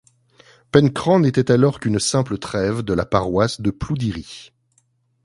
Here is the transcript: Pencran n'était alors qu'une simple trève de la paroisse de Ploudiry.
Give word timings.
Pencran 0.71 1.19
n'était 1.19 1.51
alors 1.51 1.79
qu'une 1.79 1.99
simple 1.99 2.39
trève 2.39 2.81
de 2.81 2.93
la 2.93 3.05
paroisse 3.05 3.61
de 3.61 3.69
Ploudiry. 3.69 4.51